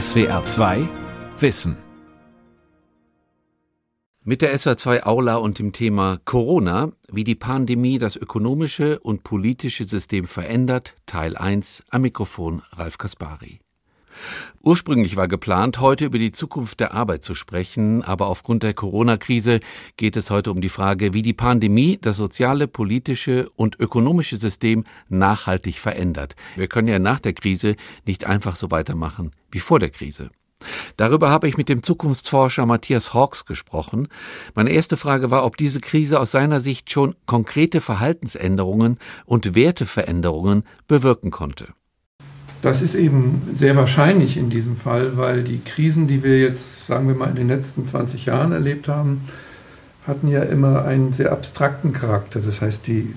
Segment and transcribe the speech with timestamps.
[0.00, 0.88] SWR 2
[1.38, 1.76] Wissen.
[4.24, 9.84] Mit der SWR2 Aula und dem Thema Corona, wie die Pandemie das ökonomische und politische
[9.84, 13.60] System verändert, Teil 1, am Mikrofon Ralf Kaspari.
[14.62, 19.60] Ursprünglich war geplant, heute über die Zukunft der Arbeit zu sprechen, aber aufgrund der Corona-Krise
[19.96, 24.84] geht es heute um die Frage, wie die Pandemie das soziale, politische und ökonomische System
[25.08, 26.36] nachhaltig verändert.
[26.56, 30.30] Wir können ja nach der Krise nicht einfach so weitermachen wie vor der Krise.
[30.96, 34.08] Darüber habe ich mit dem Zukunftsforscher Matthias Hawks gesprochen.
[34.54, 40.64] Meine erste Frage war, ob diese Krise aus seiner Sicht schon konkrete Verhaltensänderungen und Werteveränderungen
[40.86, 41.74] bewirken konnte.
[42.62, 47.08] Das ist eben sehr wahrscheinlich in diesem Fall, weil die Krisen, die wir jetzt, sagen
[47.08, 49.22] wir mal, in den letzten 20 Jahren erlebt haben,
[50.06, 52.40] hatten ja immer einen sehr abstrakten Charakter.
[52.40, 53.14] Das heißt, die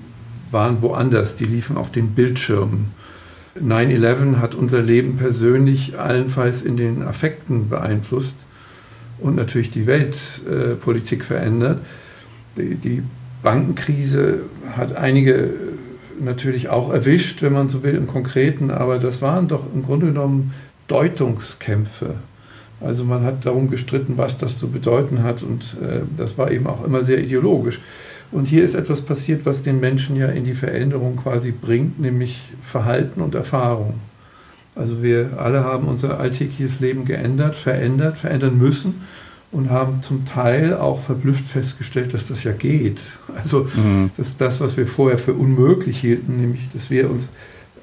[0.50, 2.90] waren woanders, die liefen auf den Bildschirmen.
[3.60, 8.36] 9-11 hat unser Leben persönlich allenfalls in den Affekten beeinflusst
[9.18, 11.80] und natürlich die Weltpolitik verändert.
[12.56, 13.02] Die
[13.42, 14.40] Bankenkrise
[14.76, 15.50] hat einige
[16.20, 20.06] natürlich auch erwischt, wenn man so will, im Konkreten, aber das waren doch im Grunde
[20.06, 20.54] genommen
[20.88, 22.14] Deutungskämpfe.
[22.80, 26.66] Also man hat darum gestritten, was das zu bedeuten hat und äh, das war eben
[26.66, 27.80] auch immer sehr ideologisch.
[28.32, 32.40] Und hier ist etwas passiert, was den Menschen ja in die Veränderung quasi bringt, nämlich
[32.60, 33.94] Verhalten und Erfahrung.
[34.74, 39.00] Also wir alle haben unser alltägliches Leben geändert, verändert, verändern müssen
[39.52, 43.00] und haben zum Teil auch verblüfft festgestellt, dass das ja geht.
[43.36, 44.10] Also mhm.
[44.16, 47.28] dass das, was wir vorher für unmöglich hielten, nämlich dass wir uns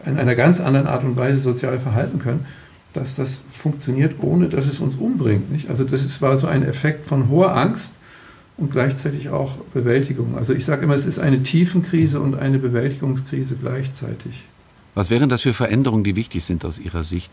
[0.06, 2.46] in einer ganz anderen Art und Weise sozial verhalten können,
[2.94, 5.52] dass das funktioniert, ohne dass es uns umbringt.
[5.52, 5.70] Nicht?
[5.70, 7.94] Also das ist, war so ein Effekt von hoher Angst
[8.58, 10.38] und gleichzeitig auch Bewältigung.
[10.38, 14.44] Also ich sage immer, es ist eine Tiefenkrise und eine Bewältigungskrise gleichzeitig.
[14.96, 17.32] Was wären das für Veränderungen, die wichtig sind aus Ihrer Sicht?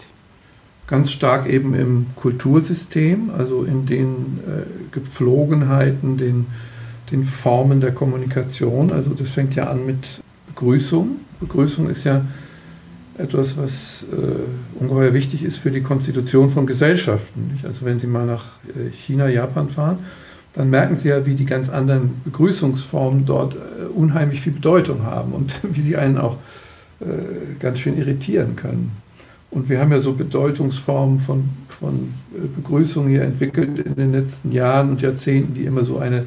[0.90, 6.46] Ganz stark eben im Kultursystem, also in den äh, Gepflogenheiten, den,
[7.12, 8.92] den Formen der Kommunikation.
[8.92, 11.12] Also das fängt ja an mit Begrüßung.
[11.38, 12.24] Begrüßung ist ja
[13.18, 17.52] etwas, was äh, ungeheuer wichtig ist für die Konstitution von Gesellschaften.
[17.52, 17.64] Nicht?
[17.64, 19.98] Also wenn Sie mal nach äh, China, Japan fahren,
[20.54, 25.32] dann merken Sie ja, wie die ganz anderen Begrüßungsformen dort äh, unheimlich viel Bedeutung haben
[25.32, 26.36] und wie sie einen auch
[27.00, 27.04] äh,
[27.60, 28.90] ganz schön irritieren können.
[29.50, 34.52] Und wir haben ja so Bedeutungsformen von, von äh, Begrüßung hier entwickelt in den letzten
[34.52, 36.26] Jahren und Jahrzehnten, die immer so eine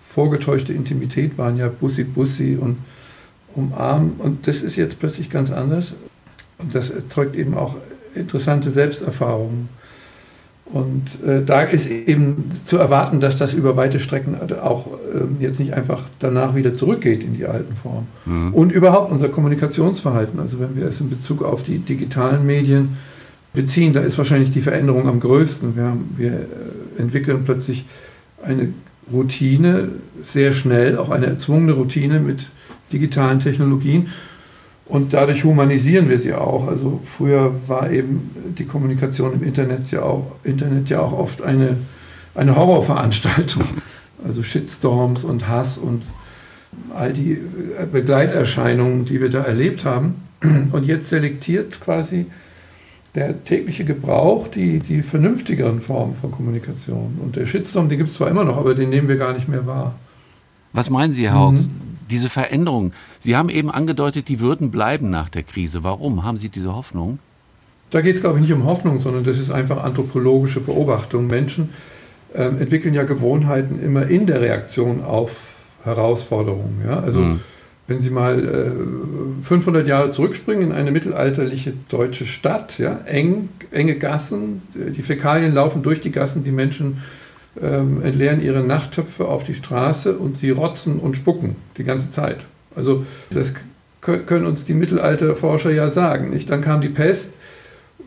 [0.00, 2.78] vorgetäuschte Intimität waren, ja Bussi Bussi und
[3.54, 4.12] umarmen.
[4.18, 5.94] Und das ist jetzt plötzlich ganz anders.
[6.58, 7.76] Und das erzeugt eben auch
[8.14, 9.68] interessante Selbsterfahrungen.
[10.72, 15.60] Und äh, da ist eben zu erwarten, dass das über weite Strecken auch äh, jetzt
[15.60, 18.08] nicht einfach danach wieder zurückgeht in die alten Formen.
[18.24, 18.52] Mhm.
[18.52, 22.96] Und überhaupt unser Kommunikationsverhalten, also wenn wir es in Bezug auf die digitalen Medien
[23.52, 25.76] beziehen, da ist wahrscheinlich die Veränderung am größten.
[25.76, 27.84] Wir, haben, wir äh, entwickeln plötzlich
[28.42, 28.68] eine
[29.12, 29.90] Routine
[30.24, 32.46] sehr schnell, auch eine erzwungene Routine mit
[32.92, 34.08] digitalen Technologien.
[34.88, 36.68] Und dadurch humanisieren wir sie auch.
[36.68, 41.76] Also früher war eben die Kommunikation im Internet ja auch, Internet ja auch oft eine,
[42.34, 43.64] eine Horrorveranstaltung.
[44.26, 46.02] Also Shitstorms und Hass und
[46.94, 47.38] all die
[47.92, 50.22] Begleiterscheinungen, die wir da erlebt haben.
[50.72, 52.24] Und jetzt selektiert quasi
[53.14, 57.18] der tägliche Gebrauch die, die vernünftigeren Formen von Kommunikation.
[57.22, 59.48] Und der Shitstorm, den gibt es zwar immer noch, aber den nehmen wir gar nicht
[59.48, 59.94] mehr wahr.
[60.72, 61.68] Was meinen Sie, Herr Hawks?
[61.68, 62.92] Mhm diese Veränderung.
[63.18, 65.84] Sie haben eben angedeutet, die würden bleiben nach der Krise.
[65.84, 67.18] Warum haben Sie diese Hoffnung?
[67.90, 71.26] Da geht es, glaube ich, nicht um Hoffnung, sondern das ist einfach anthropologische Beobachtung.
[71.26, 71.70] Menschen
[72.34, 76.82] ähm, entwickeln ja Gewohnheiten immer in der Reaktion auf Herausforderungen.
[76.84, 77.00] Ja?
[77.00, 77.40] Also mhm.
[77.86, 83.00] wenn Sie mal äh, 500 Jahre zurückspringen in eine mittelalterliche deutsche Stadt, ja?
[83.06, 87.02] Eng, enge Gassen, die Fäkalien laufen durch die Gassen, die Menschen
[87.62, 92.38] ähm, entleeren ihre Nachttöpfe auf die Straße und sie rotzen und spucken die ganze Zeit.
[92.74, 93.54] Also das
[94.00, 96.30] können uns die Mittelalterforscher ja sagen.
[96.30, 96.50] Nicht?
[96.50, 97.34] Dann kam die Pest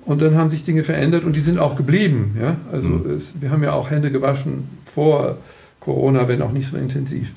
[0.06, 2.38] und dann haben sich Dinge verändert und die sind auch geblieben.
[2.40, 2.56] Ja?
[2.72, 3.18] Also mhm.
[3.18, 5.38] es, wir haben ja auch Hände gewaschen vor
[5.80, 7.31] Corona, wenn auch nicht so intensiv.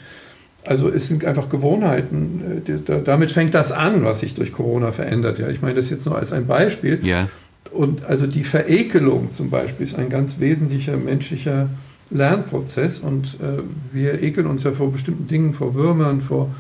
[0.65, 2.63] Also es sind einfach Gewohnheiten.
[2.67, 5.39] Äh, damit fängt das an, was sich durch Corona verändert.
[5.39, 7.05] Ja, ich meine das jetzt nur als ein Beispiel.
[7.05, 7.29] Ja.
[7.73, 11.69] Und also die Verekelung zum Beispiel ist ein ganz wesentlicher menschlicher
[12.13, 13.63] Lernprozess und äh,
[13.93, 16.51] wir ekeln uns ja vor bestimmten Dingen, vor Würmern, vor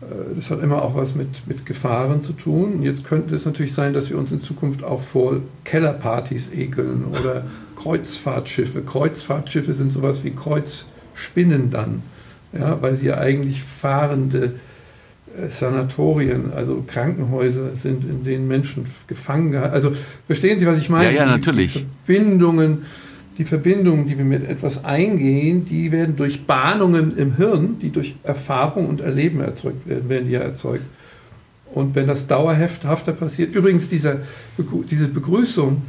[0.00, 2.82] äh, das hat immer auch was mit, mit Gefahren zu tun.
[2.82, 7.44] Jetzt könnte es natürlich sein, dass wir uns in Zukunft auch vor Kellerpartys ekeln oder
[7.76, 8.82] Kreuzfahrtschiffe.
[8.82, 12.02] Kreuzfahrtschiffe sind sowas wie Kreuzspinnen dann,
[12.52, 14.54] ja, weil sie ja eigentlich fahrende
[15.36, 19.74] äh, Sanatorien, also Krankenhäuser sind, in denen Menschen gefangen gehalten.
[19.74, 19.92] Also
[20.26, 21.12] verstehen Sie, was ich meine?
[21.12, 21.72] Ja, ja, natürlich.
[21.74, 22.86] Die Verbindungen,
[23.38, 28.16] die Verbindungen, die wir mit etwas eingehen, die werden durch Bahnungen im Hirn, die durch
[28.22, 30.84] Erfahrung und Erleben erzeugt werden, werden die ja erzeugt.
[31.74, 34.20] Und wenn das dauerhafter passiert, übrigens dieser,
[34.88, 35.82] diese Begrüßung,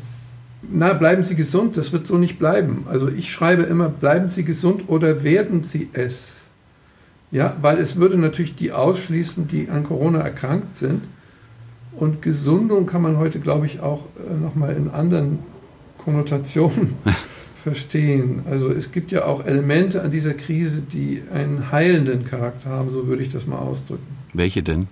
[0.70, 2.86] na, bleiben Sie gesund, das wird so nicht bleiben.
[2.90, 6.34] Also ich schreibe immer, bleiben Sie gesund oder werden Sie es.
[7.32, 11.04] Ja, weil es würde natürlich die ausschließen, die an Corona erkrankt sind.
[11.96, 15.40] Und Gesundung kann man heute, glaube ich, auch äh, nochmal in anderen
[15.98, 16.94] Konnotationen
[17.68, 18.44] verstehen.
[18.50, 23.08] Also es gibt ja auch Elemente an dieser Krise, die einen heilenden Charakter haben, so
[23.08, 24.08] würde ich das mal ausdrücken.
[24.34, 24.88] Welche denn?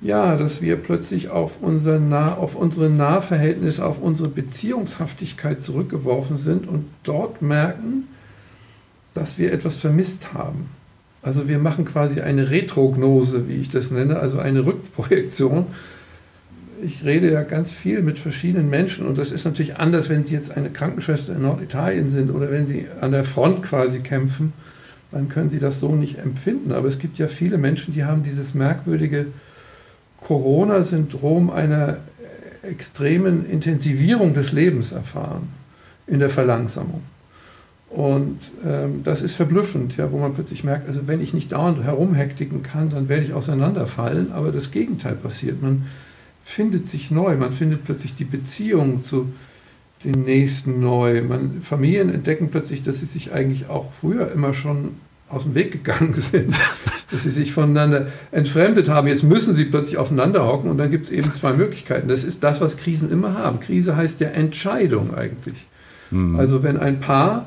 [0.00, 6.66] Ja, dass wir plötzlich auf, unser nah, auf unsere Nahverhältnisse, auf unsere Beziehungshaftigkeit zurückgeworfen sind
[6.66, 8.08] und dort merken,
[9.14, 10.66] dass wir etwas vermisst haben.
[11.22, 15.66] Also wir machen quasi eine Retrognose, wie ich das nenne, also eine Rückprojektion.
[16.82, 20.34] Ich rede ja ganz viel mit verschiedenen Menschen und das ist natürlich anders, wenn Sie
[20.34, 24.52] jetzt eine Krankenschwester in Norditalien sind oder wenn Sie an der Front quasi kämpfen,
[25.10, 26.72] dann können Sie das so nicht empfinden.
[26.72, 29.26] Aber es gibt ja viele Menschen, die haben dieses merkwürdige
[30.20, 31.98] Corona-Syndrom einer
[32.62, 35.48] extremen Intensivierung des Lebens erfahren
[36.06, 37.02] in der Verlangsamung.
[37.90, 41.82] Und ähm, das ist verblüffend, ja, wo man plötzlich merkt, also wenn ich nicht dauernd
[41.82, 44.32] herumhektiken kann, dann werde ich auseinanderfallen.
[44.32, 45.62] Aber das Gegenteil passiert.
[45.62, 45.86] Man
[46.48, 49.30] findet sich neu, man findet plötzlich die Beziehung zu
[50.02, 51.22] den Nächsten neu.
[51.22, 54.94] Man, Familien entdecken plötzlich, dass sie sich eigentlich auch früher immer schon
[55.28, 56.54] aus dem Weg gegangen sind,
[57.10, 59.08] dass sie sich voneinander entfremdet haben.
[59.08, 62.08] Jetzt müssen sie plötzlich aufeinander hocken und dann gibt es eben zwei Möglichkeiten.
[62.08, 63.60] Das ist das, was Krisen immer haben.
[63.60, 65.66] Krise heißt ja Entscheidung eigentlich.
[66.10, 66.40] Mhm.
[66.40, 67.46] Also wenn ein Paar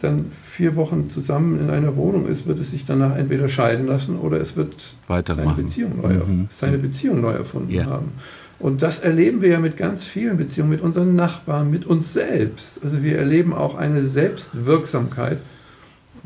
[0.00, 4.18] dann vier Wochen zusammen in einer Wohnung ist, wird es sich danach entweder scheiden lassen
[4.18, 4.74] oder es wird
[5.08, 6.48] seine Beziehung, neu, mhm.
[6.50, 7.86] seine Beziehung neu erfunden ja.
[7.86, 8.12] haben.
[8.58, 12.84] Und das erleben wir ja mit ganz vielen Beziehungen, mit unseren Nachbarn, mit uns selbst.
[12.84, 15.38] Also wir erleben auch eine Selbstwirksamkeit.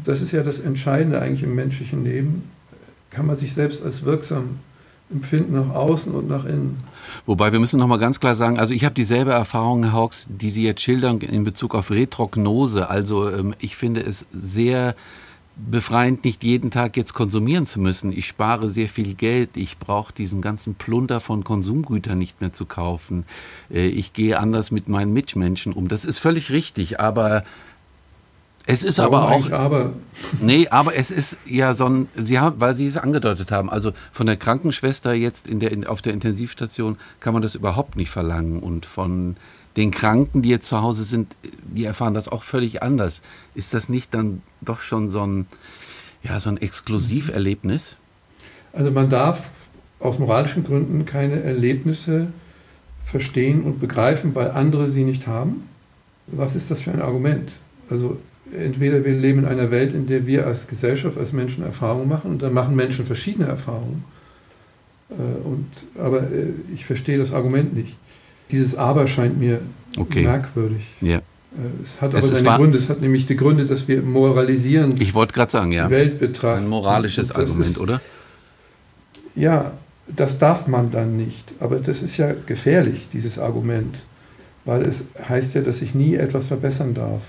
[0.04, 2.42] Das ist ja das Entscheidende eigentlich im menschlichen Leben.
[3.10, 4.58] Kann man sich selbst als wirksam
[5.14, 6.76] empfinden nach außen und nach innen.
[7.26, 10.28] Wobei wir müssen noch mal ganz klar sagen, also ich habe dieselbe Erfahrung, Herr Hawks,
[10.28, 12.90] die Sie jetzt schildern in Bezug auf Retrognose.
[12.90, 14.94] Also ähm, ich finde es sehr
[15.56, 18.12] befreiend, nicht jeden Tag jetzt konsumieren zu müssen.
[18.12, 19.56] Ich spare sehr viel Geld.
[19.56, 23.24] Ich brauche diesen ganzen Plunder von Konsumgütern nicht mehr zu kaufen.
[23.72, 25.88] Äh, ich gehe anders mit meinen Mitmenschen um.
[25.88, 27.44] Das ist völlig richtig, aber
[28.66, 29.50] es ist Warum aber auch.
[29.50, 29.92] Aber?
[30.40, 33.92] Nee, aber es ist ja so ein, Sie haben, weil Sie es angedeutet haben, also
[34.12, 38.10] von der Krankenschwester jetzt in der, in, auf der Intensivstation kann man das überhaupt nicht
[38.10, 38.60] verlangen.
[38.60, 39.36] Und von
[39.76, 43.20] den Kranken, die jetzt zu Hause sind, die erfahren das auch völlig anders.
[43.54, 45.46] Ist das nicht dann doch schon so ein,
[46.22, 47.96] ja, so ein Exklusiverlebnis?
[48.72, 49.50] Also man darf
[50.00, 52.28] aus moralischen Gründen keine Erlebnisse
[53.04, 55.68] verstehen und begreifen, weil andere sie nicht haben.
[56.26, 57.50] Was ist das für ein Argument?
[57.90, 58.18] Also
[58.54, 62.30] entweder wir leben in einer Welt, in der wir als Gesellschaft, als Menschen Erfahrungen machen
[62.30, 64.04] und dann machen Menschen verschiedene Erfahrungen.
[65.10, 65.66] Äh, und,
[65.98, 67.96] aber äh, ich verstehe das Argument nicht.
[68.50, 69.60] Dieses Aber scheint mir
[69.96, 70.22] okay.
[70.22, 70.86] merkwürdig.
[71.00, 71.18] Ja.
[71.18, 71.20] Äh,
[71.82, 72.78] es hat aber es seine Gründe.
[72.78, 75.00] Es hat nämlich die Gründe, dass wir moralisieren.
[75.00, 75.86] Ich wollte gerade sagen, ja.
[75.86, 76.64] Die Welt betrachten.
[76.64, 78.00] Ein moralisches Argument, ist, oder?
[79.34, 79.72] Ja,
[80.08, 81.52] das darf man dann nicht.
[81.60, 83.96] Aber das ist ja gefährlich, dieses Argument.
[84.64, 87.22] Weil es heißt ja, dass ich nie etwas verbessern darf.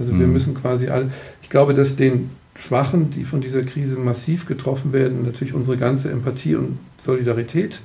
[0.00, 0.20] Also mhm.
[0.20, 1.10] wir müssen quasi alle,
[1.42, 6.10] ich glaube, dass den Schwachen, die von dieser Krise massiv getroffen werden, natürlich unsere ganze
[6.10, 7.80] Empathie und Solidarität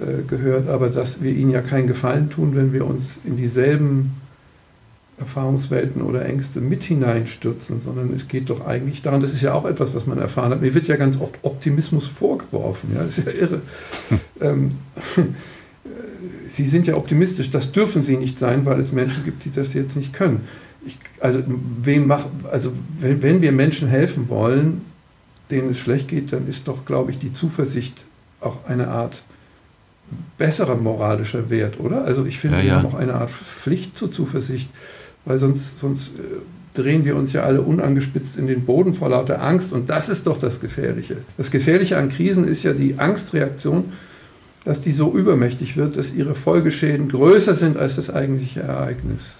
[0.00, 4.12] äh, gehört, aber dass wir ihnen ja keinen Gefallen tun, wenn wir uns in dieselben
[5.18, 9.64] Erfahrungswelten oder Ängste mit hineinstürzen, sondern es geht doch eigentlich daran, das ist ja auch
[9.64, 10.60] etwas, was man erfahren hat.
[10.60, 13.62] Mir wird ja ganz oft Optimismus vorgeworfen, ja, das ist ja irre.
[14.40, 14.72] ähm,
[16.48, 19.74] Sie sind ja optimistisch, das dürfen Sie nicht sein, weil es Menschen gibt, die das
[19.74, 20.42] jetzt nicht können.
[20.86, 21.42] Ich, also,
[21.82, 24.82] wem mach, also wenn, wenn wir Menschen helfen wollen,
[25.50, 28.04] denen es schlecht geht, dann ist doch, glaube ich, die Zuversicht
[28.40, 29.22] auch eine Art
[30.38, 32.04] besserer moralischer Wert, oder?
[32.04, 32.68] Also ich finde, ja, ja.
[32.68, 34.68] wir haben auch eine Art Pflicht zur Zuversicht,
[35.24, 39.42] weil sonst, sonst äh, drehen wir uns ja alle unangespitzt in den Boden vor lauter
[39.42, 41.18] Angst und das ist doch das Gefährliche.
[41.36, 43.84] Das Gefährliche an Krisen ist ja die Angstreaktion
[44.64, 49.32] dass die so übermächtig wird, dass ihre Folgeschäden größer sind als das eigentliche Ereignis.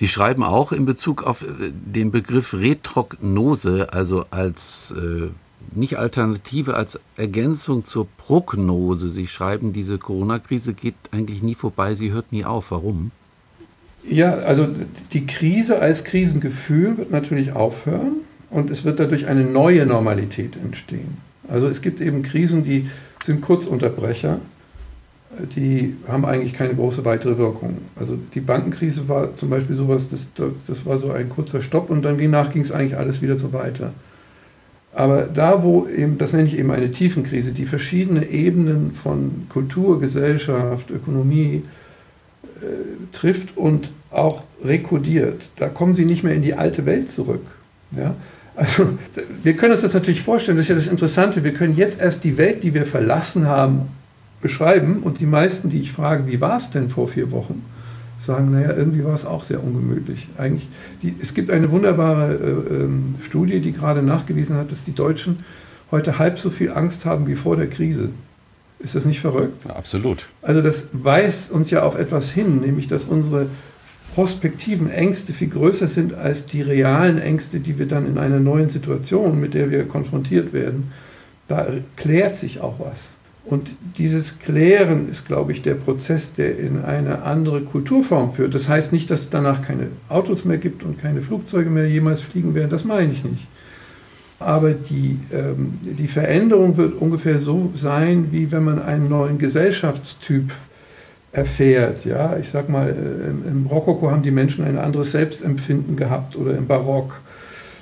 [0.00, 5.28] Sie schreiben auch in Bezug auf äh, den Begriff Retrognose, also als äh,
[5.74, 9.10] nicht Alternative, als Ergänzung zur Prognose.
[9.10, 12.70] Sie schreiben, diese Corona-Krise geht eigentlich nie vorbei, sie hört nie auf.
[12.70, 13.10] Warum?
[14.02, 14.68] Ja, also
[15.12, 21.18] die Krise als Krisengefühl wird natürlich aufhören und es wird dadurch eine neue Normalität entstehen.
[21.46, 22.88] Also es gibt eben Krisen, die
[23.22, 24.40] sind Kurzunterbrecher,
[25.56, 27.78] die haben eigentlich keine große weitere Wirkung.
[27.96, 30.26] Also die Bankenkrise war zum Beispiel sowas, das,
[30.66, 33.52] das war so ein kurzer Stopp und dann danach ging es eigentlich alles wieder so
[33.52, 33.92] weiter.
[34.92, 40.00] Aber da, wo eben, das nenne ich eben eine Tiefenkrise, die verschiedene Ebenen von Kultur,
[40.00, 41.62] Gesellschaft, Ökonomie
[42.60, 42.66] äh,
[43.12, 47.46] trifft und auch rekodiert, da kommen sie nicht mehr in die alte Welt zurück.
[47.96, 48.16] Ja?
[48.56, 48.88] Also
[49.44, 52.24] wir können uns das natürlich vorstellen, das ist ja das Interessante, wir können jetzt erst
[52.24, 53.88] die Welt, die wir verlassen haben,
[54.40, 57.64] beschreiben und die meisten, die ich frage, wie war es denn vor vier Wochen,
[58.22, 60.28] sagen, naja, irgendwie war es auch sehr ungemütlich.
[60.38, 60.68] Eigentlich,
[61.02, 65.44] die, es gibt eine wunderbare äh, ähm, Studie, die gerade nachgewiesen hat, dass die Deutschen
[65.90, 68.10] heute halb so viel Angst haben wie vor der Krise.
[68.78, 69.64] Ist das nicht verrückt?
[69.66, 70.28] Ja, absolut.
[70.42, 73.46] Also das weist uns ja auf etwas hin, nämlich dass unsere
[74.14, 78.68] prospektiven Ängste viel größer sind als die realen Ängste, die wir dann in einer neuen
[78.68, 80.92] Situation, mit der wir konfrontiert werden,
[81.48, 81.66] da
[81.96, 83.08] klärt sich auch was.
[83.44, 88.54] Und dieses Klären ist, glaube ich, der Prozess, der in eine andere Kulturform führt.
[88.54, 92.20] Das heißt nicht, dass es danach keine Autos mehr gibt und keine Flugzeuge mehr jemals
[92.20, 93.48] fliegen werden, das meine ich nicht.
[94.38, 100.50] Aber die, ähm, die Veränderung wird ungefähr so sein, wie wenn man einen neuen Gesellschaftstyp
[101.32, 102.04] erfährt.
[102.04, 106.56] Ja, ich sag mal, im, im Rokoko haben die Menschen ein anderes Selbstempfinden gehabt oder
[106.56, 107.20] im Barock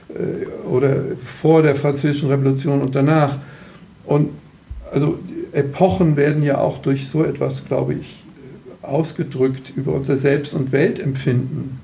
[0.09, 3.39] äh, oder vor der Französischen Revolution und danach.
[4.05, 4.31] Und
[4.93, 5.19] also
[5.53, 8.25] Epochen werden ja auch durch so etwas, glaube ich,
[8.83, 11.81] ausgedrückt über unser Selbst- und Weltempfinden.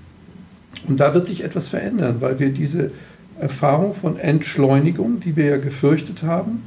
[0.88, 2.90] Und da wird sich etwas verändern, weil wir diese
[3.38, 6.62] Erfahrung von Entschleunigung, die wir ja gefürchtet haben,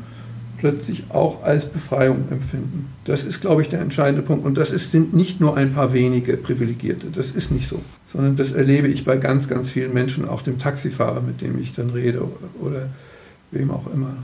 [0.57, 2.87] plötzlich auch als Befreiung empfinden.
[3.05, 4.45] Das ist, glaube ich, der entscheidende Punkt.
[4.45, 7.07] Und das ist, sind nicht nur ein paar wenige Privilegierte.
[7.13, 7.79] Das ist nicht so.
[8.07, 11.73] Sondern das erlebe ich bei ganz, ganz vielen Menschen, auch dem Taxifahrer, mit dem ich
[11.75, 12.23] dann rede
[12.59, 12.89] oder
[13.51, 14.15] wem auch immer.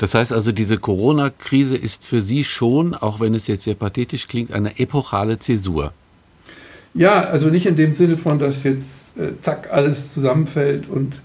[0.00, 4.28] Das heißt also, diese Corona-Krise ist für Sie schon, auch wenn es jetzt sehr pathetisch
[4.28, 5.92] klingt, eine epochale Zäsur.
[6.94, 11.20] Ja, also nicht in dem Sinne von, dass jetzt äh, zack alles zusammenfällt und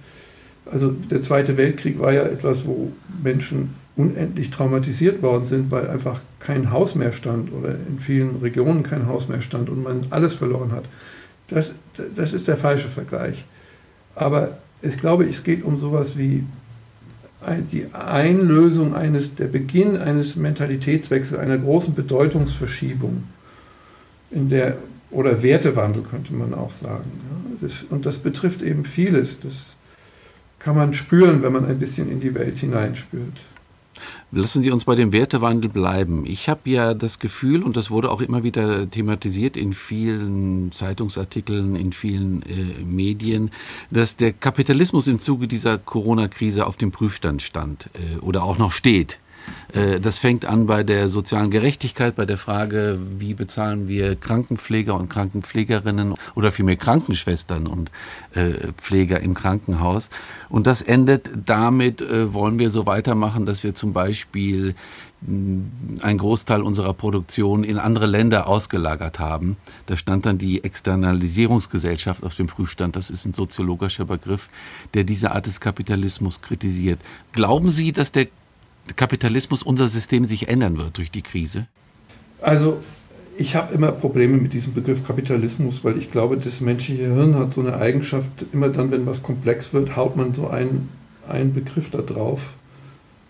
[0.69, 2.91] also der Zweite Weltkrieg war ja etwas, wo
[3.23, 8.83] Menschen unendlich traumatisiert worden sind, weil einfach kein Haus mehr stand oder in vielen Regionen
[8.83, 10.83] kein Haus mehr stand und man alles verloren hat.
[11.47, 11.75] Das,
[12.13, 13.45] das ist der falsche Vergleich.
[14.15, 16.43] Aber ich glaube, es geht um sowas wie
[17.71, 23.23] die Einlösung eines, der Beginn eines Mentalitätswechsels, einer großen Bedeutungsverschiebung
[24.31, 24.77] in der,
[25.11, 27.11] oder Wertewandel könnte man auch sagen.
[27.13, 29.39] Ja, das, und das betrifft eben vieles.
[29.39, 29.75] Das
[30.59, 33.37] kann man spüren, wenn man ein bisschen in die Welt hineinspürt.
[34.31, 36.25] Lassen Sie uns bei dem Wertewandel bleiben.
[36.25, 41.75] Ich habe ja das Gefühl, und das wurde auch immer wieder thematisiert in vielen Zeitungsartikeln,
[41.75, 43.51] in vielen äh, Medien,
[43.91, 48.71] dass der Kapitalismus im Zuge dieser Corona-Krise auf dem Prüfstand stand äh, oder auch noch
[48.71, 49.19] steht.
[49.73, 54.95] Äh, das fängt an bei der sozialen Gerechtigkeit, bei der Frage, wie bezahlen wir Krankenpfleger
[54.95, 57.91] und Krankenpflegerinnen oder vielmehr Krankenschwestern und
[58.33, 60.09] äh, Pfleger im Krankenhaus.
[60.49, 64.75] Und das endet damit, äh, wollen wir so weitermachen, dass wir zum Beispiel
[65.21, 65.61] mm,
[66.01, 69.57] einen Großteil unserer Produktion in andere Länder ausgelagert haben.
[69.87, 72.95] Da stand dann die Externalisierungsgesellschaft auf dem Prüfstand.
[72.95, 74.49] Das ist ein soziologischer Begriff,
[74.93, 76.99] der diese Art des Kapitalismus kritisiert.
[77.33, 78.27] Glauben Sie, dass der
[78.95, 81.67] Kapitalismus, unser System sich ändern wird durch die Krise?
[82.41, 82.79] Also
[83.37, 87.53] ich habe immer Probleme mit diesem Begriff Kapitalismus, weil ich glaube, das menschliche Hirn hat
[87.53, 90.89] so eine Eigenschaft, immer dann, wenn was komplex wird, haut man so einen,
[91.27, 92.53] einen Begriff da drauf.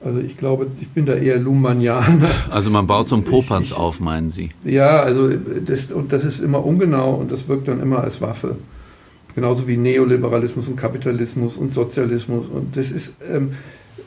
[0.04, 2.30] Also ich glaube, ich bin da eher Lumanianer.
[2.52, 4.50] Also man baut so einen Popanz ich, auf, meinen Sie?
[4.64, 8.58] Ja, also das, und das ist immer ungenau und das wirkt dann immer als Waffe.
[9.34, 12.46] Genauso wie Neoliberalismus und Kapitalismus und Sozialismus.
[12.46, 13.54] Und das ist, ähm,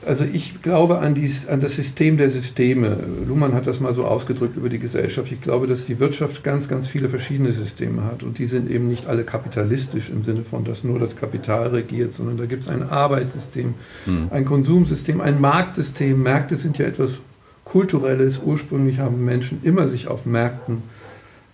[0.06, 2.98] also ich glaube an, dies, an das System der Systeme.
[3.26, 5.32] Luhmann hat das mal so ausgedrückt über die Gesellschaft.
[5.32, 8.22] Ich glaube, dass die Wirtschaft ganz, ganz viele verschiedene Systeme hat.
[8.22, 12.14] Und die sind eben nicht alle kapitalistisch im Sinne von, dass nur das Kapital regiert,
[12.14, 13.74] sondern da gibt es ein Arbeitssystem,
[14.06, 14.28] mhm.
[14.30, 16.22] ein Konsumsystem, ein Marktsystem.
[16.22, 17.20] Märkte sind ja etwas
[17.64, 18.40] Kulturelles.
[18.44, 20.82] Ursprünglich haben Menschen immer sich auf Märkten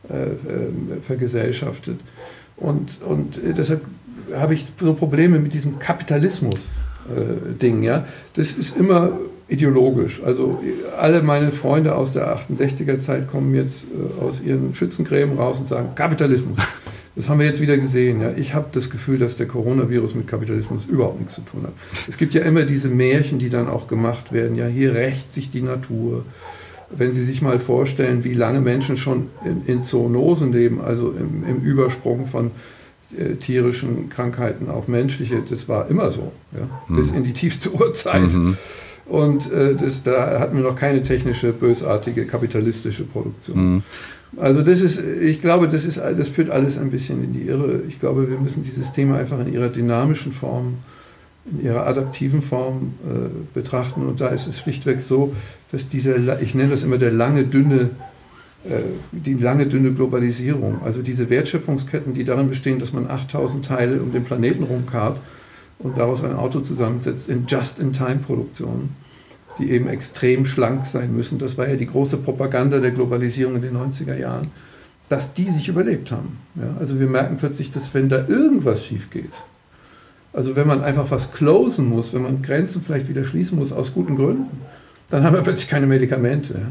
[0.08, 1.98] äh, äh, vergesellschaftet.
[2.56, 3.82] Und, und deshalb
[4.34, 6.58] habe ich so Probleme mit diesem Kapitalismus.
[7.08, 7.82] Äh, Ding.
[7.82, 8.06] Ja?
[8.34, 9.12] Das ist immer
[9.48, 10.22] ideologisch.
[10.24, 10.62] Also
[10.98, 15.68] alle meine Freunde aus der 68er Zeit kommen jetzt äh, aus ihren Schützengräben raus und
[15.68, 16.58] sagen Kapitalismus.
[17.16, 18.20] Das haben wir jetzt wieder gesehen.
[18.20, 18.32] Ja.
[18.36, 21.72] Ich habe das Gefühl, dass der Coronavirus mit Kapitalismus überhaupt nichts zu tun hat.
[22.08, 24.56] Es gibt ja immer diese Märchen, die dann auch gemacht werden.
[24.56, 26.24] Ja, hier rächt sich die Natur.
[26.90, 31.44] Wenn Sie sich mal vorstellen, wie lange Menschen schon in, in Zoonosen leben, also im,
[31.48, 32.50] im Übersprung von
[33.16, 36.96] äh, tierischen Krankheiten auf menschliche, das war immer so, ja, mhm.
[36.96, 38.32] bis in die tiefste Uhrzeit.
[38.32, 38.56] Mhm.
[39.06, 43.74] Und äh, das, da hatten wir noch keine technische, bösartige, kapitalistische Produktion.
[43.74, 43.82] Mhm.
[44.36, 47.82] Also das ist, ich glaube, das, ist, das führt alles ein bisschen in die Irre.
[47.88, 50.78] Ich glaube, wir müssen die Systeme einfach in ihrer dynamischen Form,
[51.50, 54.06] in ihrer adaptiven Form äh, betrachten.
[54.06, 55.34] Und da ist es schlichtweg so,
[55.70, 57.90] dass dieser, ich nenne das immer der lange, dünne,
[59.12, 64.12] die lange, dünne Globalisierung, also diese Wertschöpfungsketten, die darin bestehen, dass man 8000 Teile um
[64.12, 65.20] den Planeten rumkarrt
[65.78, 69.04] und daraus ein Auto zusammensetzt in Just-in-Time-Produktionen
[69.58, 71.38] die eben extrem schlank sein müssen.
[71.38, 74.48] Das war ja die große Propaganda der Globalisierung in den 90er Jahren,
[75.08, 76.38] dass die sich überlebt haben.
[76.56, 79.30] Ja, also wir merken plötzlich, dass wenn da irgendwas schief geht,
[80.32, 83.94] also wenn man einfach was closen muss, wenn man Grenzen vielleicht wieder schließen muss aus
[83.94, 84.60] guten Gründen,
[85.10, 86.66] dann haben wir plötzlich keine Medikamente.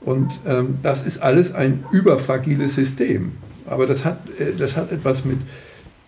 [0.00, 3.32] Und ähm, das ist alles ein überfragiles System.
[3.66, 5.38] Aber das hat, äh, das hat etwas mit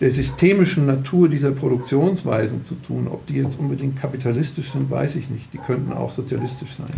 [0.01, 3.09] der systemischen Natur dieser Produktionsweisen zu tun.
[3.09, 5.53] Ob die jetzt unbedingt kapitalistisch sind, weiß ich nicht.
[5.53, 6.93] Die könnten auch sozialistisch sein.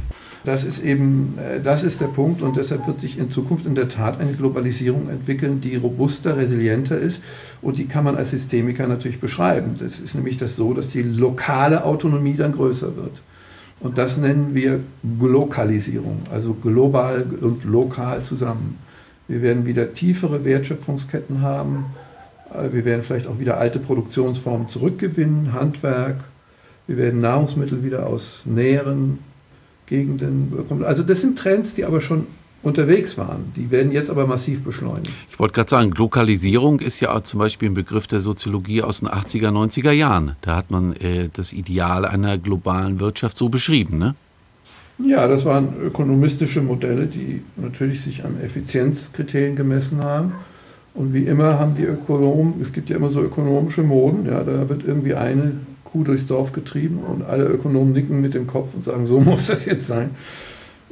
[0.44, 3.74] Das ist eben, äh, das ist der Punkt und deshalb wird sich in Zukunft in
[3.74, 7.22] der Tat eine Globalisierung entwickeln, die robuster, resilienter ist
[7.62, 9.76] und die kann man als Systemiker natürlich beschreiben.
[9.78, 13.22] Das ist nämlich das so, dass die lokale Autonomie dann größer wird.
[13.80, 14.80] Und das nennen wir
[15.18, 18.78] Glokalisierung, also global und lokal zusammen.
[19.26, 21.86] Wir werden wieder tiefere Wertschöpfungsketten haben,
[22.52, 26.16] äh, wir werden vielleicht auch wieder alte Produktionsformen zurückgewinnen, Handwerk.
[26.86, 29.18] Wir werden Nahrungsmittel wieder aus näheren
[29.86, 30.84] Gegenden bekommen.
[30.84, 32.26] Also das sind Trends, die aber schon
[32.62, 33.52] unterwegs waren.
[33.56, 35.10] Die werden jetzt aber massiv beschleunigt.
[35.30, 39.08] Ich wollte gerade sagen, Lokalisierung ist ja zum Beispiel ein Begriff der Soziologie aus den
[39.08, 40.36] 80er, 90er Jahren.
[40.42, 44.14] Da hat man äh, das Ideal einer globalen Wirtschaft so beschrieben, ne?
[45.06, 50.32] Ja, das waren ökonomistische Modelle, die natürlich sich an Effizienzkriterien gemessen haben.
[50.92, 54.68] Und wie immer haben die Ökonomen, es gibt ja immer so ökonomische Moden, ja, da
[54.68, 55.52] wird irgendwie eine
[55.84, 59.46] Kuh durchs Dorf getrieben und alle Ökonomen nicken mit dem Kopf und sagen, so muss
[59.46, 60.10] das jetzt sein.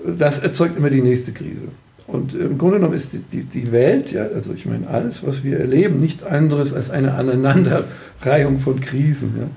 [0.05, 1.69] Das erzeugt immer die nächste Krise.
[2.07, 5.59] Und im Grunde genommen ist die, die, Welt, ja, also ich meine, alles, was wir
[5.59, 9.51] erleben, nichts anderes als eine Aneinanderreihung von Krisen, ja,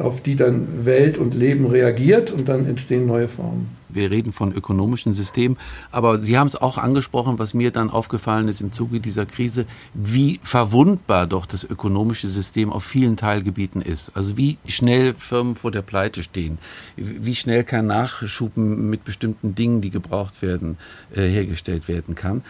[0.00, 4.52] auf die dann Welt und Leben reagiert und dann entstehen neue Formen wir reden von
[4.52, 5.56] ökonomischen Systemen,
[5.90, 9.66] aber Sie haben es auch angesprochen, was mir dann aufgefallen ist im Zuge dieser Krise,
[9.94, 14.16] wie verwundbar doch das ökonomische System auf vielen Teilgebieten ist.
[14.16, 16.58] Also wie schnell Firmen vor der Pleite stehen,
[16.96, 20.76] wie schnell kein Nachschub mit bestimmten Dingen, die gebraucht werden,
[21.14, 22.42] äh, hergestellt werden kann.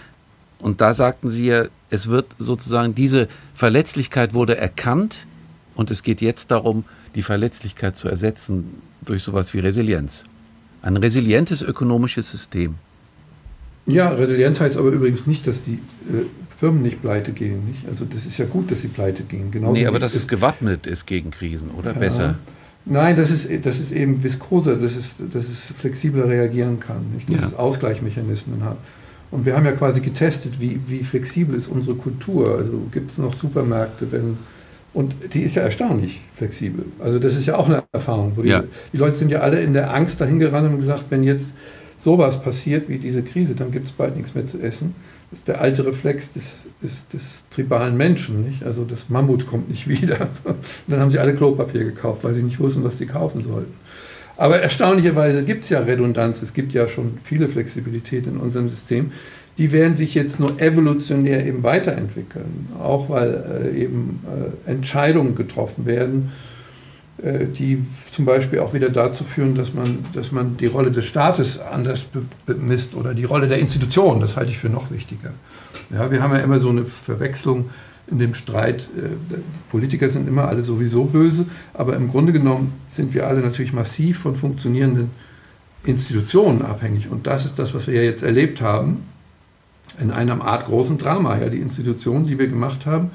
[0.58, 5.26] Und da sagten Sie ja, es wird sozusagen, diese Verletzlichkeit wurde erkannt
[5.74, 10.24] und es geht jetzt darum, die Verletzlichkeit zu ersetzen durch sowas wie Resilienz.
[10.82, 12.74] Ein resilientes ökonomisches System.
[13.86, 16.24] Ja, Resilienz heißt aber übrigens nicht, dass die äh,
[16.56, 17.66] Firmen nicht pleite gehen.
[17.66, 17.88] Nicht?
[17.88, 19.50] Also das ist ja gut, dass sie pleite gehen.
[19.50, 21.92] Genauso nee, aber dass es gewappnet ist gegen Krisen, oder?
[21.92, 21.98] Ja.
[21.98, 22.36] Besser.
[22.84, 27.32] Nein, das ist, das ist eben viskoser, dass es, dass es flexibler reagieren kann, nicht?
[27.32, 27.46] dass ja.
[27.48, 28.76] es Ausgleichsmechanismen hat.
[29.30, 32.58] Und wir haben ja quasi getestet, wie, wie flexibel ist unsere Kultur.
[32.58, 34.36] Also gibt es noch Supermärkte, wenn
[34.94, 36.84] und die ist ja erstaunlich flexibel.
[36.98, 38.34] Also das ist ja auch eine Erfahrung.
[38.42, 38.62] Die, ja.
[38.92, 41.54] die, Leute sind ja alle in der Angst dahin gerannt und gesagt, wenn jetzt
[41.98, 44.94] sowas passiert wie diese Krise, dann gibt es bald nichts mehr zu essen.
[45.30, 48.44] Das ist der alte Reflex des, des, des tribalen Menschen.
[48.44, 48.64] Nicht?
[48.64, 50.28] Also das Mammut kommt nicht wieder.
[50.44, 50.56] Und
[50.88, 53.72] dann haben sie alle Klopapier gekauft, weil sie nicht wussten, was sie kaufen sollten.
[54.36, 59.12] Aber erstaunlicherweise gibt es ja Redundanz, es gibt ja schon viele Flexibilität in unserem System
[59.58, 64.20] die werden sich jetzt nur evolutionär eben weiterentwickeln, auch weil äh, eben
[64.66, 66.32] äh, Entscheidungen getroffen werden,
[67.22, 71.04] äh, die zum Beispiel auch wieder dazu führen, dass man, dass man die Rolle des
[71.04, 72.06] Staates anders
[72.46, 75.32] bemisst oder die Rolle der Institution, das halte ich für noch wichtiger.
[75.90, 77.68] Ja, wir haben ja immer so eine Verwechslung
[78.10, 79.36] in dem Streit, äh,
[79.70, 84.20] Politiker sind immer alle sowieso böse, aber im Grunde genommen sind wir alle natürlich massiv
[84.20, 85.10] von funktionierenden
[85.84, 87.10] Institutionen abhängig.
[87.10, 89.02] Und das ist das, was wir ja jetzt erlebt haben
[90.00, 91.38] in einer Art großen Drama.
[91.38, 93.10] Ja, die Institutionen, die wir gemacht haben,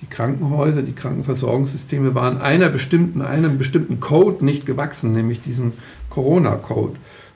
[0.00, 5.72] die Krankenhäuser, die Krankenversorgungssysteme waren einer bestimmten, einem bestimmten Code nicht gewachsen, nämlich diesem
[6.10, 6.94] Corona-Code.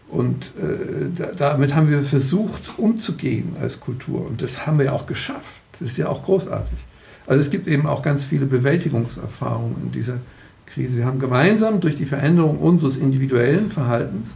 [0.09, 4.27] Und äh, damit haben wir versucht, umzugehen als Kultur.
[4.27, 5.63] Und das haben wir auch geschafft.
[5.73, 6.79] Das ist ja auch großartig.
[7.27, 10.19] Also es gibt eben auch ganz viele Bewältigungserfahrungen in dieser
[10.67, 10.97] Krise.
[10.97, 14.35] Wir haben gemeinsam durch die Veränderung unseres individuellen Verhaltens,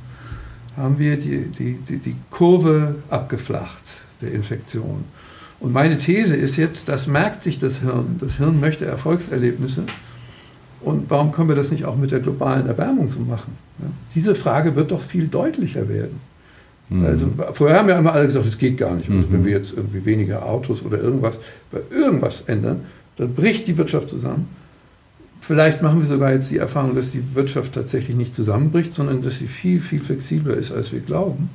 [0.76, 3.82] haben wir die, die, die, die Kurve abgeflacht
[4.26, 5.04] der Infektion.
[5.58, 8.16] Und meine These ist jetzt, das merkt sich das Hirn.
[8.20, 9.84] Das Hirn möchte Erfolgserlebnisse.
[10.82, 13.56] Und warum können wir das nicht auch mit der globalen Erwärmung so machen?
[13.78, 13.86] Ja?
[14.14, 16.20] Diese Frage wird doch viel deutlicher werden.
[16.88, 17.04] Mhm.
[17.04, 19.08] Also, vorher haben ja immer alle gesagt, es geht gar nicht.
[19.10, 19.32] Also, mhm.
[19.32, 21.38] Wenn wir jetzt irgendwie weniger Autos oder irgendwas,
[21.90, 22.82] irgendwas ändern,
[23.16, 24.48] dann bricht die Wirtschaft zusammen.
[25.40, 29.38] Vielleicht machen wir sogar jetzt die Erfahrung, dass die Wirtschaft tatsächlich nicht zusammenbricht, sondern dass
[29.38, 31.48] sie viel, viel flexibler ist, als wir glauben.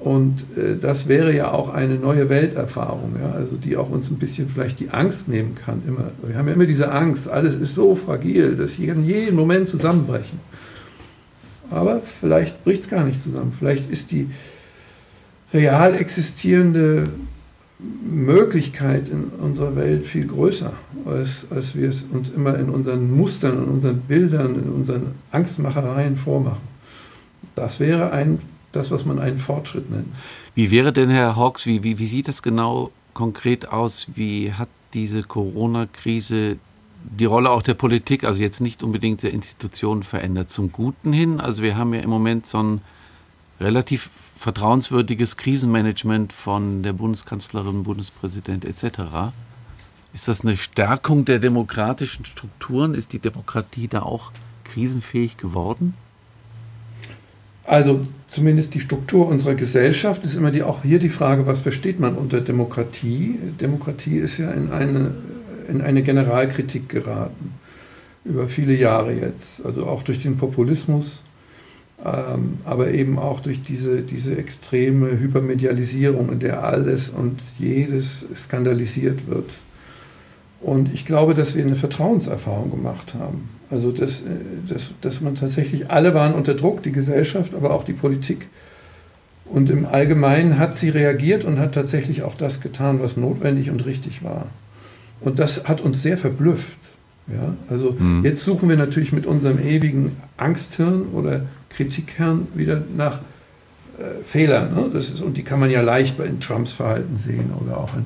[0.00, 3.32] Und äh, das wäre ja auch eine neue Welterfahrung, ja?
[3.32, 5.82] also die auch uns ein bisschen vielleicht die Angst nehmen kann.
[5.86, 6.10] Immer.
[6.22, 9.68] Wir haben ja immer diese Angst, alles ist so fragil, dass sie in jedem Moment
[9.68, 10.40] zusammenbrechen.
[11.70, 13.52] Aber vielleicht bricht es gar nicht zusammen.
[13.56, 14.30] Vielleicht ist die
[15.52, 17.08] real existierende
[17.78, 20.72] Möglichkeit in unserer Welt viel größer,
[21.04, 26.16] als, als wir es uns immer in unseren Mustern, in unseren Bildern, in unseren Angstmachereien
[26.16, 26.68] vormachen.
[27.54, 28.38] Das wäre ein
[28.72, 30.08] das, was man einen Fortschritt nennt.
[30.54, 34.08] Wie wäre denn, Herr Hawks, wie, wie, wie sieht das genau konkret aus?
[34.14, 36.56] Wie hat diese Corona-Krise
[37.02, 41.40] die Rolle auch der Politik, also jetzt nicht unbedingt der Institutionen verändert, zum Guten hin?
[41.40, 42.80] Also wir haben ja im Moment so ein
[43.60, 49.32] relativ vertrauenswürdiges Krisenmanagement von der Bundeskanzlerin, Bundespräsident etc.
[50.14, 52.94] Ist das eine Stärkung der demokratischen Strukturen?
[52.94, 54.32] Ist die Demokratie da auch
[54.64, 55.94] krisenfähig geworden?
[57.70, 62.00] Also zumindest die Struktur unserer Gesellschaft ist immer die, auch hier die Frage, was versteht
[62.00, 63.38] man unter Demokratie?
[63.60, 65.14] Demokratie ist ja in eine,
[65.68, 67.52] in eine Generalkritik geraten,
[68.24, 71.22] über viele Jahre jetzt, also auch durch den Populismus,
[72.04, 79.28] ähm, aber eben auch durch diese, diese extreme Hypermedialisierung, in der alles und jedes skandalisiert
[79.28, 79.48] wird.
[80.60, 83.48] Und ich glaube, dass wir eine Vertrauenserfahrung gemacht haben.
[83.70, 84.26] Also, dass, äh,
[84.68, 88.48] dass, dass man tatsächlich, alle waren unter Druck, die Gesellschaft, aber auch die Politik.
[89.46, 93.84] Und im Allgemeinen hat sie reagiert und hat tatsächlich auch das getan, was notwendig und
[93.84, 94.46] richtig war.
[95.20, 96.78] Und das hat uns sehr verblüfft.
[97.26, 97.54] Ja?
[97.68, 98.24] Also mhm.
[98.24, 103.20] jetzt suchen wir natürlich mit unserem ewigen Angsthirn oder Kritikhirn wieder nach
[103.98, 104.74] äh, Fehlern.
[104.74, 104.90] Ne?
[104.92, 107.94] Das ist, und die kann man ja leicht bei in Trumps Verhalten sehen oder auch
[107.96, 108.04] in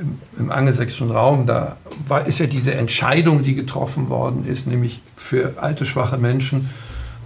[0.00, 1.76] im, im angelsächsischen Raum, da
[2.08, 6.70] war, ist ja diese Entscheidung, die getroffen worden ist, nämlich für alte, schwache Menschen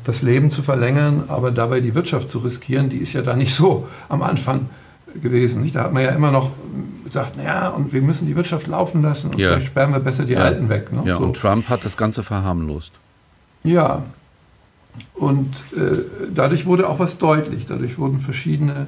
[0.05, 3.55] das Leben zu verlängern, aber dabei die Wirtschaft zu riskieren, die ist ja da nicht
[3.55, 4.69] so am Anfang
[5.23, 5.63] gewesen.
[5.63, 5.77] Nicht?
[5.77, 6.51] Da hat man ja immer noch
[7.05, 9.51] gesagt, naja, und wir müssen die Wirtschaft laufen lassen und ja.
[9.51, 10.41] vielleicht sperren wir besser die ja.
[10.41, 10.93] Alten weg.
[10.93, 11.03] Ne?
[11.07, 11.25] Ja, so.
[11.25, 12.93] und Trump hat das Ganze verharmlost.
[13.63, 14.03] Ja,
[15.15, 15.97] und äh,
[16.33, 17.67] dadurch wurde auch was deutlich.
[17.67, 18.87] Dadurch wurden verschiedene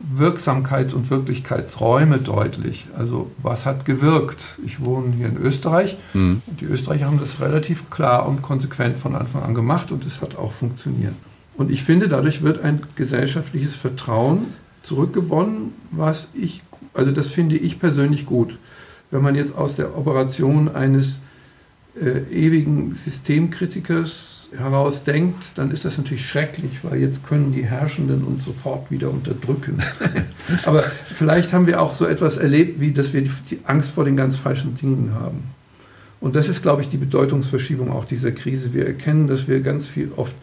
[0.00, 2.86] Wirksamkeits- und Wirklichkeitsräume deutlich.
[2.96, 4.58] Also was hat gewirkt?
[4.64, 6.42] Ich wohne hier in Österreich mhm.
[6.46, 10.20] und die Österreicher haben das relativ klar und konsequent von Anfang an gemacht und es
[10.20, 11.14] hat auch funktioniert.
[11.56, 14.48] Und ich finde, dadurch wird ein gesellschaftliches Vertrauen
[14.82, 18.58] zurückgewonnen, was ich, also das finde ich persönlich gut.
[19.10, 21.20] Wenn man jetzt aus der Operation eines
[21.98, 28.24] äh, ewigen Systemkritikers heraus denkt, dann ist das natürlich schrecklich, weil jetzt können die Herrschenden
[28.24, 29.78] uns sofort wieder unterdrücken.
[30.64, 30.82] Aber
[31.12, 34.16] vielleicht haben wir auch so etwas erlebt, wie dass wir die, die Angst vor den
[34.16, 35.44] ganz falschen Dingen haben.
[36.20, 38.72] Und das ist, glaube ich, die Bedeutungsverschiebung auch dieser Krise.
[38.72, 40.34] Wir erkennen, dass wir ganz viel oft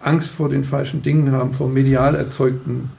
[0.00, 2.90] Angst vor den falschen Dingen haben, vor medial erzeugten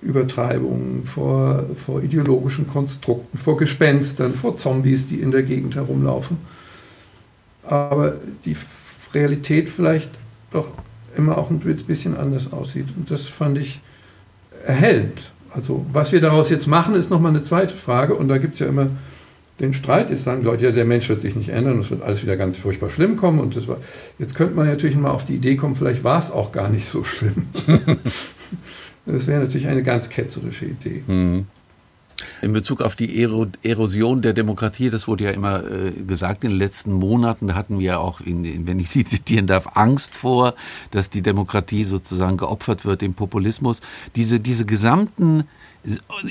[0.00, 6.38] Übertreibungen, vor, vor ideologischen Konstrukten, vor Gespenstern, vor Zombies, die in der Gegend herumlaufen.
[7.64, 8.56] Aber die
[9.14, 10.10] Realität vielleicht
[10.50, 10.72] doch
[11.16, 12.86] immer auch ein bisschen anders aussieht.
[12.96, 13.80] Und das fand ich
[14.66, 15.32] erhellend.
[15.54, 18.14] Also was wir daraus jetzt machen, ist nochmal eine zweite Frage.
[18.14, 18.88] Und da gibt es ja immer
[19.60, 20.10] den Streit.
[20.10, 22.58] Jetzt sagen Leute, ja, der Mensch wird sich nicht ändern, es wird alles wieder ganz
[22.58, 23.40] furchtbar schlimm kommen.
[23.40, 23.78] Und das war,
[24.18, 26.88] jetzt könnte man natürlich mal auf die Idee kommen, vielleicht war es auch gar nicht
[26.88, 27.46] so schlimm.
[29.06, 31.02] das wäre natürlich eine ganz ketzerische Idee.
[31.06, 31.46] Mhm.
[32.42, 33.22] In Bezug auf die
[33.62, 37.78] Erosion der Demokratie, das wurde ja immer äh, gesagt in den letzten Monaten, da hatten
[37.78, 40.54] wir ja auch, in, wenn ich Sie zitieren darf, Angst vor,
[40.90, 43.80] dass die Demokratie sozusagen geopfert wird im Populismus.
[44.16, 45.44] Diese, diese gesamten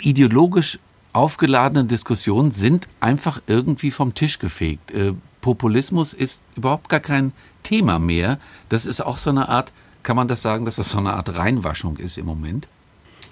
[0.02, 0.80] ideologisch
[1.14, 4.92] aufgeladenen Diskussionen sind einfach irgendwie vom Tisch gefegt.
[4.92, 7.32] Äh, Populismus ist überhaupt gar kein
[7.64, 8.40] Thema mehr.
[8.70, 9.72] Das ist auch so eine Art,
[10.04, 12.68] kann man das sagen, dass das so eine Art Reinwaschung ist im Moment?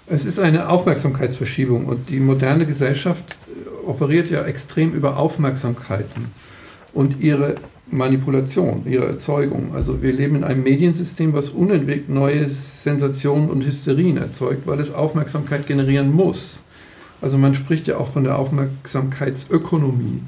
[0.08, 6.26] Es ist eine Aufmerksamkeitsverschiebung und die moderne Gesellschaft äh, operiert ja extrem über Aufmerksamkeiten
[6.94, 7.56] und ihre
[7.90, 9.74] Manipulation, ihre Erzeugung.
[9.74, 14.94] Also wir leben in einem Mediensystem, was unentwegt neue Sensationen und Hysterien erzeugt, weil es
[14.94, 16.60] Aufmerksamkeit generieren muss.
[17.20, 20.20] Also man spricht ja auch von der Aufmerksamkeitsökonomie.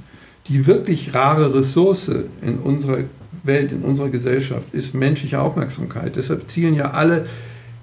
[0.49, 2.11] Die wirklich rare Ressource
[2.43, 3.05] in unserer
[3.45, 6.17] Welt, in unserer Gesellschaft ist menschliche Aufmerksamkeit.
[6.17, 7.27] Deshalb zielen ja alle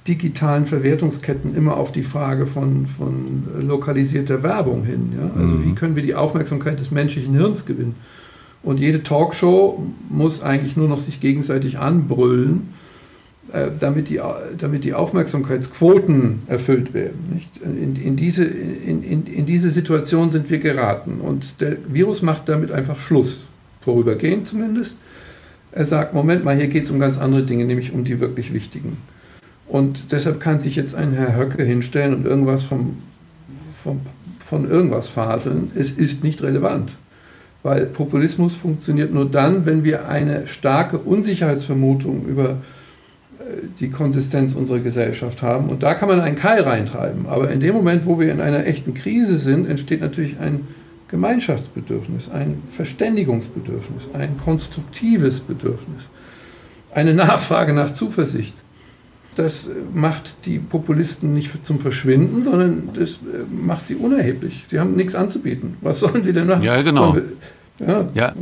[0.07, 5.13] digitalen Verwertungsketten immer auf die Frage von, von lokalisierter Werbung hin.
[5.17, 5.31] Ja?
[5.39, 5.65] Also mhm.
[5.65, 7.95] wie können wir die Aufmerksamkeit des menschlichen Hirns gewinnen?
[8.61, 12.73] Und jede Talkshow muss eigentlich nur noch sich gegenseitig anbrüllen,
[13.53, 14.19] äh, damit, die,
[14.57, 17.41] damit die Aufmerksamkeitsquoten erfüllt werden.
[17.63, 22.49] In, in, diese, in, in, in diese Situation sind wir geraten und der Virus macht
[22.49, 23.47] damit einfach Schluss.
[23.85, 24.97] vorübergehend zumindest.
[25.71, 28.53] Er sagt, Moment mal, hier geht es um ganz andere Dinge, nämlich um die wirklich
[28.53, 28.97] wichtigen.
[29.67, 32.97] Und deshalb kann sich jetzt ein Herr Höcke hinstellen und irgendwas vom,
[33.83, 34.01] vom,
[34.39, 35.71] von irgendwas faseln.
[35.75, 36.91] Es ist nicht relevant.
[37.63, 42.49] Weil Populismus funktioniert nur dann, wenn wir eine starke Unsicherheitsvermutung über
[43.39, 45.69] äh, die Konsistenz unserer Gesellschaft haben.
[45.69, 47.25] Und da kann man einen Keil reintreiben.
[47.25, 50.67] Aber in dem Moment, wo wir in einer echten Krise sind, entsteht natürlich ein
[51.07, 56.03] Gemeinschaftsbedürfnis, ein Verständigungsbedürfnis, ein konstruktives Bedürfnis,
[56.93, 58.53] eine Nachfrage nach Zuversicht.
[59.35, 64.65] Das macht die Populisten nicht zum Verschwinden, sondern das äh, macht sie unerheblich.
[64.69, 65.77] Sie haben nichts anzubieten.
[65.81, 66.63] Was sollen sie denn machen?
[66.63, 67.17] Ja, genau.
[67.79, 68.33] Ja, ja.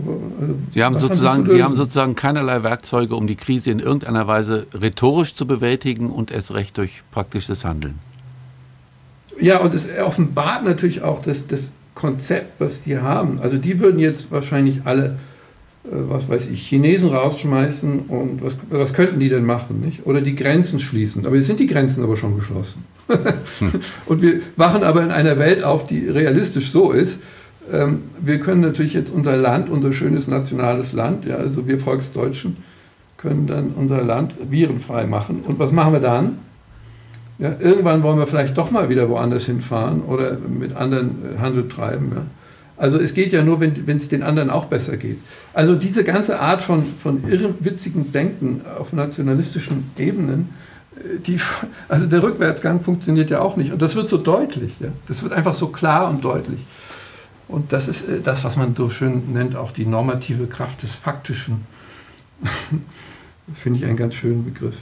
[0.71, 5.33] Sie, haben sozusagen, Sie, haben sozusagen keinerlei Werkzeuge, um die Krise in irgendeiner Weise rhetorisch
[5.33, 7.95] zu bewältigen und erst recht durch praktisches Handeln.
[9.39, 13.39] Ja, und es offenbart natürlich auch das, das Konzept, was die haben.
[13.41, 15.17] Also die würden jetzt wahrscheinlich alle,
[15.83, 20.05] was weiß ich, Chinesen rausschmeißen und was, was könnten die denn machen, nicht?
[20.05, 21.25] Oder die Grenzen schließen.
[21.25, 22.85] Aber jetzt sind die Grenzen aber schon geschlossen.
[24.05, 27.19] und wir wachen aber in einer Welt auf, die realistisch so ist.
[27.71, 32.57] Ähm, wir können natürlich jetzt unser Land, unser schönes nationales Land, ja, also wir Volksdeutschen,
[33.17, 35.43] können dann unser Land virenfrei machen.
[35.45, 36.37] Und was machen wir dann?
[37.39, 41.67] Ja, irgendwann wollen wir vielleicht doch mal wieder woanders hinfahren oder mit anderen äh, Handel
[41.67, 42.11] treiben.
[42.15, 42.21] Ja.
[42.75, 45.19] Also es geht ja nur, wenn es den anderen auch besser geht.
[45.53, 50.49] Also diese ganze Art von, von irrwitzigem Denken auf nationalistischen Ebenen,
[50.95, 51.39] äh, die,
[51.87, 53.71] also der Rückwärtsgang funktioniert ja auch nicht.
[53.71, 54.73] Und das wird so deutlich.
[54.79, 54.89] Ja.
[55.07, 56.59] Das wird einfach so klar und deutlich.
[57.47, 60.95] Und das ist äh, das, was man so schön nennt, auch die normative Kraft des
[60.95, 61.65] Faktischen.
[63.53, 64.77] Finde ich einen ganz schönen Begriff.